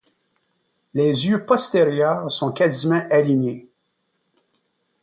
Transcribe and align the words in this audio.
Les 0.95 1.27
yeux 1.27 1.45
postérieurs 1.45 2.31
sont 2.31 2.51
quasiment 2.51 3.05
alignés. 3.11 3.69